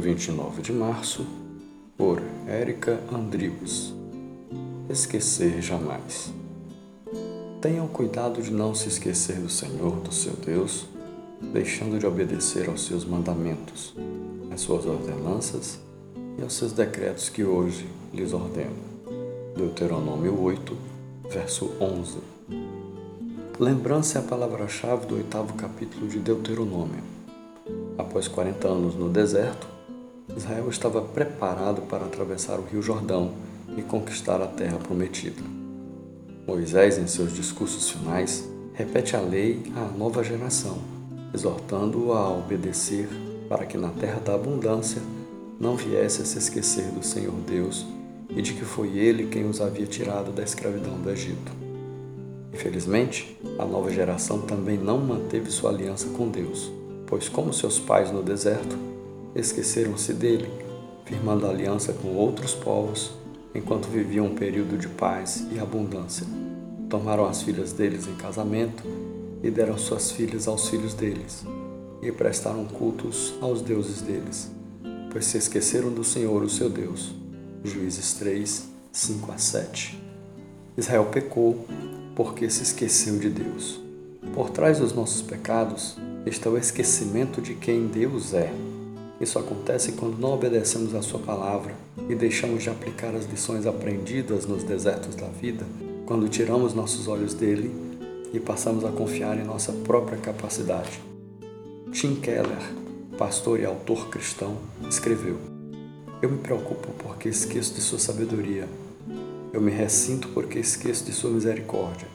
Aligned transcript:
29 0.00 0.62
de 0.62 0.72
março, 0.72 1.26
por 1.96 2.20
Érica 2.46 3.00
Andrius. 3.12 3.94
Esquecer 4.90 5.62
jamais. 5.62 6.32
Tenham 7.60 7.86
cuidado 7.88 8.42
de 8.42 8.50
não 8.50 8.74
se 8.74 8.88
esquecer 8.88 9.36
do 9.36 9.48
Senhor, 9.48 10.00
do 10.00 10.12
seu 10.12 10.34
Deus, 10.34 10.86
deixando 11.52 11.98
de 11.98 12.06
obedecer 12.06 12.68
aos 12.68 12.84
seus 12.84 13.04
mandamentos, 13.04 13.94
às 14.52 14.60
suas 14.60 14.84
ordenanças 14.84 15.78
e 16.38 16.42
aos 16.42 16.54
seus 16.54 16.72
decretos 16.72 17.28
que 17.28 17.44
hoje 17.44 17.88
lhes 18.12 18.32
ordeno. 18.32 18.76
Deuteronômio 19.56 20.38
8, 20.40 20.76
verso 21.30 21.70
11. 21.80 22.18
Lembrança 23.58 24.18
é 24.18 24.20
a 24.20 24.24
palavra-chave 24.24 25.06
do 25.06 25.14
oitavo 25.14 25.54
capítulo 25.54 26.08
de 26.08 26.18
Deuteronômio. 26.18 27.02
Após 27.96 28.26
40 28.26 28.66
anos 28.66 28.94
no 28.96 29.08
deserto, 29.08 29.73
Israel 30.36 30.68
estava 30.68 31.00
preparado 31.00 31.82
para 31.82 32.04
atravessar 32.04 32.58
o 32.58 32.64
Rio 32.64 32.82
Jordão 32.82 33.32
e 33.76 33.82
conquistar 33.82 34.42
a 34.42 34.46
terra 34.46 34.78
prometida. 34.78 35.42
Moisés, 36.46 36.98
em 36.98 37.06
seus 37.06 37.32
discursos 37.32 37.90
finais, 37.90 38.48
repete 38.74 39.16
a 39.16 39.20
lei 39.20 39.62
à 39.76 39.96
nova 39.96 40.22
geração, 40.22 40.78
exortando-o 41.32 42.12
a 42.12 42.30
obedecer 42.30 43.08
para 43.48 43.64
que 43.64 43.78
na 43.78 43.90
terra 43.90 44.20
da 44.20 44.34
abundância 44.34 45.00
não 45.58 45.76
viesse 45.76 46.22
a 46.22 46.24
se 46.24 46.38
esquecer 46.38 46.86
do 46.86 47.04
Senhor 47.04 47.34
Deus 47.46 47.86
e 48.28 48.42
de 48.42 48.54
que 48.54 48.64
foi 48.64 48.98
Ele 48.98 49.28
quem 49.28 49.48
os 49.48 49.60
havia 49.60 49.86
tirado 49.86 50.32
da 50.32 50.42
escravidão 50.42 50.98
do 51.00 51.10
Egito. 51.10 51.52
Infelizmente, 52.52 53.38
a 53.58 53.64
nova 53.64 53.90
geração 53.90 54.40
também 54.40 54.76
não 54.76 54.98
manteve 54.98 55.50
sua 55.50 55.70
aliança 55.70 56.08
com 56.10 56.28
Deus, 56.28 56.70
pois, 57.06 57.28
como 57.28 57.52
seus 57.52 57.78
pais 57.78 58.10
no 58.10 58.22
deserto, 58.22 58.76
esqueceram-se 59.34 60.12
dele, 60.12 60.48
firmando 61.04 61.46
aliança 61.46 61.92
com 61.92 62.14
outros 62.14 62.54
povos 62.54 63.12
enquanto 63.54 63.86
viviam 63.86 64.26
um 64.26 64.34
período 64.34 64.76
de 64.76 64.88
paz 64.88 65.46
e 65.52 65.58
abundância. 65.58 66.26
Tomaram 66.88 67.24
as 67.24 67.42
filhas 67.42 67.72
deles 67.72 68.06
em 68.06 68.14
casamento 68.14 68.82
e 69.42 69.50
deram 69.50 69.78
suas 69.78 70.10
filhas 70.10 70.48
aos 70.48 70.68
filhos 70.68 70.94
deles, 70.94 71.44
e 72.02 72.10
prestaram 72.10 72.64
cultos 72.64 73.34
aos 73.40 73.60
deuses 73.60 74.00
deles, 74.00 74.50
pois 75.10 75.26
se 75.26 75.38
esqueceram 75.38 75.90
do 75.90 76.02
Senhor, 76.02 76.42
o 76.42 76.48
seu 76.48 76.68
Deus. 76.68 77.14
Juízes 77.62 78.14
3, 78.14 78.64
5 78.90 79.32
a 79.32 79.38
7. 79.38 80.02
Israel 80.76 81.06
pecou 81.06 81.66
porque 82.16 82.48
se 82.50 82.62
esqueceu 82.62 83.18
de 83.18 83.28
Deus. 83.28 83.80
Por 84.34 84.50
trás 84.50 84.78
dos 84.78 84.92
nossos 84.92 85.22
pecados 85.22 85.96
está 86.26 86.48
o 86.48 86.58
esquecimento 86.58 87.40
de 87.40 87.54
quem 87.54 87.86
Deus 87.86 88.34
é. 88.34 88.52
Isso 89.24 89.38
acontece 89.38 89.92
quando 89.92 90.18
não 90.18 90.34
obedecemos 90.34 90.94
à 90.94 91.00
Sua 91.00 91.18
palavra 91.18 91.74
e 92.10 92.14
deixamos 92.14 92.62
de 92.62 92.68
aplicar 92.68 93.14
as 93.14 93.24
lições 93.24 93.66
aprendidas 93.66 94.44
nos 94.44 94.62
desertos 94.62 95.16
da 95.16 95.28
vida, 95.28 95.64
quando 96.04 96.28
tiramos 96.28 96.74
nossos 96.74 97.08
olhos 97.08 97.32
dele 97.32 97.74
e 98.34 98.38
passamos 98.38 98.84
a 98.84 98.90
confiar 98.90 99.38
em 99.38 99.44
nossa 99.44 99.72
própria 99.72 100.18
capacidade. 100.18 101.00
Tim 101.90 102.16
Keller, 102.16 102.60
pastor 103.16 103.60
e 103.60 103.64
autor 103.64 104.10
cristão, 104.10 104.58
escreveu: 104.90 105.38
Eu 106.20 106.30
me 106.30 106.36
preocupo 106.36 106.88
porque 106.98 107.30
esqueço 107.30 107.72
de 107.72 107.80
Sua 107.80 107.98
sabedoria. 107.98 108.68
Eu 109.54 109.60
me 109.62 109.70
ressinto 109.70 110.28
porque 110.34 110.58
esqueço 110.58 111.02
de 111.02 111.12
Sua 111.12 111.30
misericórdia. 111.30 112.08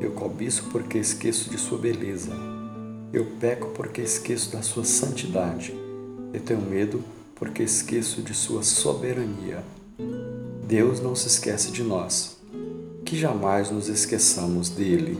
Eu 0.00 0.10
cobiço 0.10 0.64
porque 0.72 0.98
esqueço 0.98 1.48
de 1.48 1.56
Sua 1.56 1.78
beleza. 1.78 2.32
Eu 3.12 3.26
peco 3.38 3.68
porque 3.68 4.00
esqueço 4.00 4.50
da 4.50 4.60
Sua 4.60 4.82
santidade. 4.82 5.81
Eu 6.32 6.40
tenho 6.40 6.62
medo 6.62 7.04
porque 7.34 7.62
esqueço 7.62 8.22
de 8.22 8.32
Sua 8.32 8.62
soberania. 8.62 9.62
Deus 10.66 11.00
não 11.00 11.14
se 11.14 11.26
esquece 11.26 11.70
de 11.70 11.82
nós. 11.82 12.38
Que 13.04 13.18
jamais 13.18 13.70
nos 13.70 13.88
esqueçamos 13.88 14.70
dele. 14.70 15.18